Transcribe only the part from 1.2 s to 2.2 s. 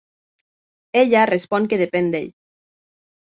respon que depèn